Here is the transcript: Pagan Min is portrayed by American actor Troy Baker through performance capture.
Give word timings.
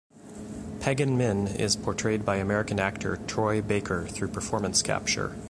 Pagan 0.79 1.15
Min 1.15 1.45
is 1.47 1.75
portrayed 1.75 2.25
by 2.25 2.37
American 2.37 2.79
actor 2.79 3.17
Troy 3.27 3.61
Baker 3.61 4.07
through 4.07 4.29
performance 4.29 4.81
capture. 4.81 5.35